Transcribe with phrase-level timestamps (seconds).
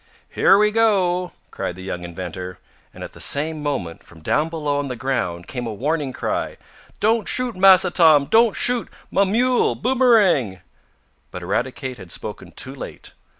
[0.29, 2.57] "Here we go!" cried the young inventor,
[2.91, 6.57] and, at the same moment, from down below on the ground, came a warning cry:
[6.99, 8.25] "Don't shoot, Massa Tom.
[8.25, 8.89] Don't shoot!
[9.11, 10.61] Mah mule, Boomerang"
[11.29, 13.13] But Eradicate had spoken too late.